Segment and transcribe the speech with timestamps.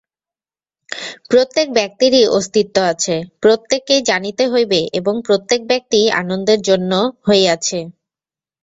[1.29, 6.91] প্রত্যেক ব্যক্তিরই অস্তিত্ব আছে, প্রত্যেককেই জানিতে হইবে এবং প্রত্যেক ব্যক্তিই আনন্দের জন্য
[7.27, 7.79] হইয়াছে।